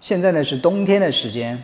[0.00, 1.62] 现在呢是冬天的时间，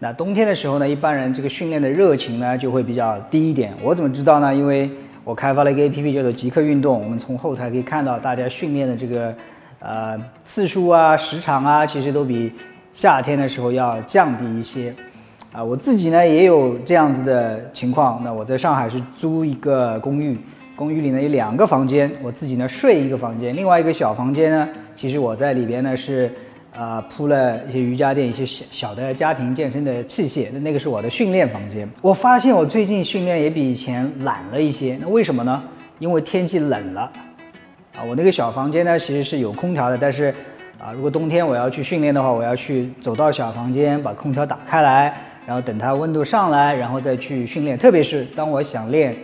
[0.00, 3.72] 那冬天的时候呢，一般人这个训练的热情呢就会比较低一点。
[3.80, 4.52] 我怎么知道呢？
[4.52, 4.90] 因为
[5.22, 9.32] 我开发了一个 APP 叫做极客运动，我们从后台可以看到大家训练的这个
[9.78, 12.52] 呃次数啊、时长啊，其实都比
[12.92, 14.92] 夏天的时候要降低一些。
[15.52, 18.20] 啊，我自己呢也有这样子的情况。
[18.24, 20.36] 那我在上海是租一个公寓，
[20.74, 26.28] 公寓里呢有两个房间，我自己呢睡一个房间，另外一个小房间呢，其实我在里边呢是。
[26.76, 30.48] 啊，铺了一些瑜伽垫，一些小小的家庭健身的器械。
[30.52, 31.88] 那那个是我的训练房间。
[32.02, 34.98] 我发现我最近训练也比以前懒了一些。
[35.00, 35.62] 那为什么呢？
[35.98, 37.10] 因为天气冷了。
[37.94, 39.96] 啊，我那个小房间呢，其实是有空调的。
[39.96, 40.34] 但是，
[40.78, 47.78] 啊，如果冬天我要去训练的话，我要去走到小房间，把空调打开来，然后等它温度上来，然后再去训练。
[47.78, 49.16] 特别是当我想练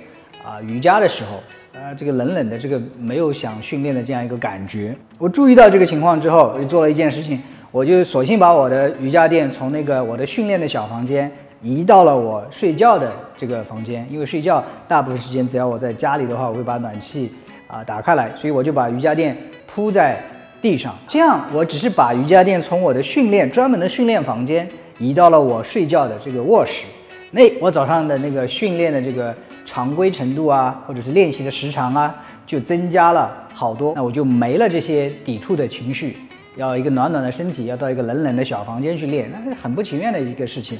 [0.43, 1.39] 啊瑜伽的时候。
[1.83, 4.95] 啊，这个冷冷的，这个没有想训练的这样一个感觉。
[5.19, 7.41] 我注意到这个情况之后，我就做了一件事情，
[7.73, 11.29] 我就索性把我的瑜伽垫从那个我的训练的小房间
[11.61, 14.07] 移到了我睡觉的这个房间。
[14.09, 17.33] 因为睡觉大部分时间只要我在家里的话，我会把暖气
[17.67, 19.37] 啊打开来，所以我就把瑜伽垫
[19.67, 20.23] 铺在
[20.61, 20.95] 地上。
[21.09, 24.69] 这样，我只是把瑜伽垫从我的训练专门的训练房间
[25.01, 26.85] 移到了我睡觉的这个卧室。
[27.33, 29.35] 那我早上的那个训练的这个。
[29.73, 32.15] 常规程度啊，或者是练习的时长啊，
[32.47, 33.95] 就增加了好多。
[33.97, 36.19] 那我就没了这些抵触的情绪，
[36.57, 40.79] 要一个暖暖的身体，要到一个冷冷的小房间去练，那是很不情愿的一个事情。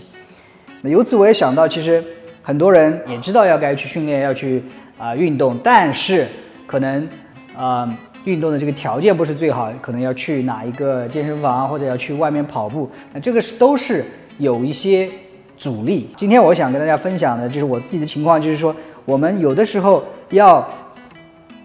[0.83, 2.05] 那由此我也想到，其实
[2.43, 4.63] 很多人也知道要该去训练，要去
[4.99, 6.27] 啊运动，但是
[6.67, 7.09] 可能
[7.57, 14.05] 啊运动的这个条件不是最好，可能要去哪一个健身房或者要去外面跑步，那这个是都是
[14.37, 15.09] 有一些。
[15.63, 16.09] 阻力。
[16.17, 18.75] 今天我想跟大家分享的就是我自己的情况，就是说
[19.05, 20.69] 我们有的时候要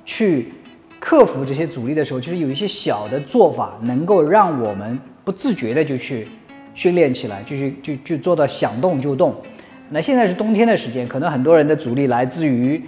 [0.05, 0.53] 去
[0.99, 6.27] 克服这些阻力的时候，就是有一些小的做法，能够让我们不自觉的就去
[6.75, 9.33] 训练起来，就去就就做到想动就动。
[9.89, 12.79] 那现在是冬天的时间，可能很多人的阻力来自于，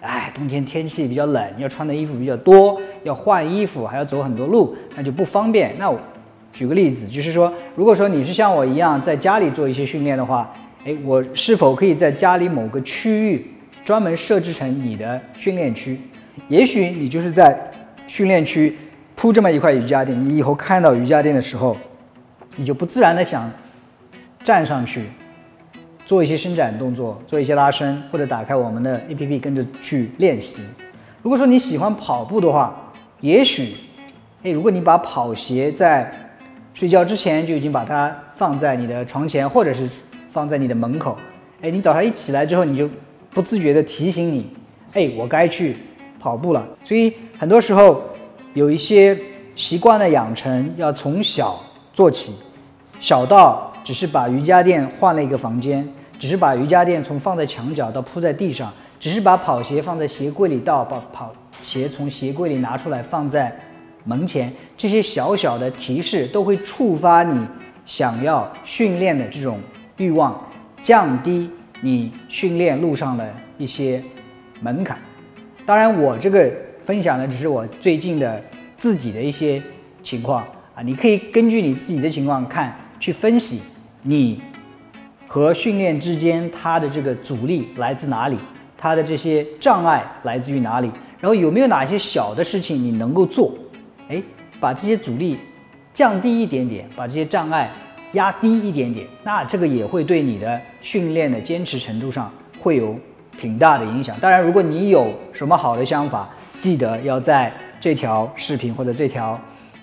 [0.00, 5.76] 哎，冬天天气比较冷，要穿的衣服比较多，要换衣服，还要走很多路，那就不方便。
[5.78, 5.94] 那。
[6.56, 10.50] 举个例子，就是说，如果说你是像我一样在家里做一些训练的话，
[10.86, 13.46] 哎，我是否可以在家里某个区域
[13.84, 15.98] 专门设置成你的训练区？
[16.48, 17.54] 也许你就是在
[18.06, 18.74] 训练区
[19.14, 21.76] 铺这么一块瑜伽垫，你以后看到瑜伽垫的时候，
[22.56, 23.52] 你就不自然的想
[24.42, 25.02] 站上去
[26.06, 30.62] 做一些伸展动作，做一些拉伸，或者打开我们的 APP 跟着去练习。
[31.20, 33.74] 如果说你喜欢跑步的话，也许，
[34.42, 36.10] 哎，如果你把跑鞋在
[36.76, 39.88] 睡觉之前就已经把它放在你的床前，或者是
[40.28, 41.16] 放在你的门口。
[41.62, 42.86] 哎，你早上一起来之后，你就
[43.30, 44.52] 不自觉地提醒你，
[44.92, 45.74] 哎，我该去
[46.20, 46.68] 跑步了。
[46.84, 48.04] 所以很多时候
[48.52, 49.18] 有一些
[49.54, 51.58] 习惯的养成要从小
[51.94, 52.34] 做起，
[53.00, 55.88] 小到只是把瑜伽垫换了一个房间，
[56.18, 58.70] 只是把瑜伽垫从放在墙角到铺在地上，
[59.00, 63.58] 只是把跑鞋放在鞋柜里到把跑鞋从鞋柜里拿出来放在。
[64.06, 67.44] 门前这些小小的提示都会触发你
[67.84, 69.58] 想要训练的这种
[69.96, 70.40] 欲望，
[70.80, 71.50] 降低
[71.82, 73.28] 你训练路上的
[73.58, 74.00] 一些
[74.60, 74.96] 门槛。
[75.64, 76.48] 当然，我这个
[76.84, 78.40] 分享的只是我最近的
[78.78, 79.60] 自己的一些
[80.04, 80.46] 情况
[80.76, 83.60] 啊，你可以根据你自己的情况看去分析
[84.02, 84.40] 你
[85.26, 88.38] 和训练之间它的这个阻力来自哪里，
[88.78, 90.88] 它的这些障碍来自于哪里，
[91.18, 93.52] 然后有没有哪些小的事情你能够做。
[94.08, 94.22] 哎，
[94.60, 95.38] 把这些阻力
[95.92, 97.70] 降低一点点，把这些障碍
[98.12, 102.94] 压低一点点，那这个也会对你的训练的坚持程度上会有
[103.36, 104.16] 挺大的影响。
[104.20, 109.38] 当然，如果你有什么好的想法，记得要在这条视频或者这条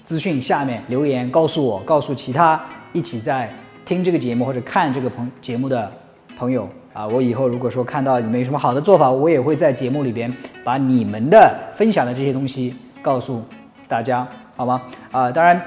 [0.05, 2.59] 资讯下面留言告诉我，告诉其他
[2.93, 3.53] 一起在
[3.85, 5.91] 听这个节目或者看这个朋节目的
[6.37, 7.05] 朋友啊。
[7.07, 13.43] 我以后如果说看到你们有什么好的做法，我也会在节目里边把你们的分享的这些东西告诉。
[13.87, 14.81] 大家好吗？
[15.11, 15.61] 啊，当然，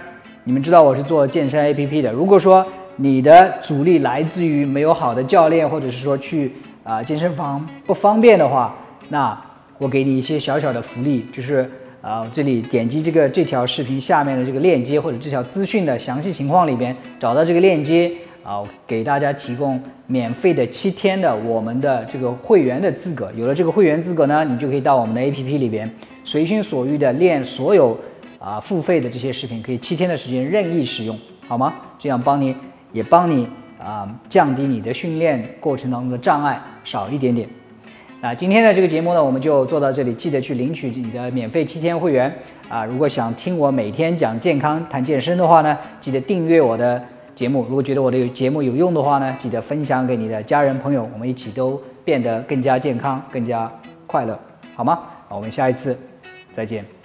[0.44, 2.10] 你们知道我是做健身 APP 的。
[2.10, 2.66] 如果说
[2.96, 6.52] 你的阻力来自于没有好的教练，或者是说去
[6.82, 8.74] 啊健身房不方便的话，
[9.10, 9.38] 那
[9.78, 11.70] 我给你一些小小的福利，就是
[12.00, 18.10] 啊这里点击这个这条视频下面的这个链接，或者这条资讯的详细情况里边找到这个链接
[18.46, 23.32] 啊，给大家提供免费的七天的我们的这个会员的资格。
[23.36, 25.90] 有了这个会员资格呢，你就可以到我们的 APP 里边
[26.22, 27.98] 随心所欲的练所有。
[28.38, 31.74] 啊，付费的这些视频可以七天的时间任意使用，好吗？
[31.98, 32.54] 这样帮你
[32.92, 37.48] 也帮你啊，降低你的训练过程当中的障碍少一点点。
[38.20, 40.14] 那今天的这个节目呢，我们就做到这里。
[40.14, 42.32] 记得去领取你的免费七天会员
[42.68, 42.84] 啊！
[42.84, 47.02] 如果想听我每天讲健康、谈健身的话呢，记得订阅我的
[47.36, 47.64] 节目。
[47.68, 53.70] 如果觉得我的节目有用的话呢，记得分享给你的家人朋友，我们一起都变得更加健康、更加
[54.06, 54.36] 快乐，
[54.74, 55.00] 好吗？
[55.28, 55.96] 我们下一次
[56.50, 56.95] 再见。